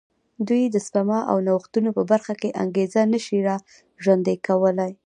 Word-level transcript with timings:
دوی 0.47 0.63
د 0.69 0.75
سپما 0.85 1.19
او 1.31 1.37
نوښتونو 1.47 1.89
په 1.97 2.03
برخه 2.11 2.33
کې 2.41 2.55
انګېزه 2.63 3.01
نه 3.13 3.19
شي 3.25 3.37
را 3.47 3.55
ژوندی 4.03 4.37
کولای. 4.47 4.91